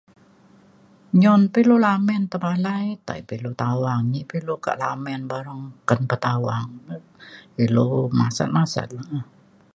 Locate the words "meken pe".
5.69-6.15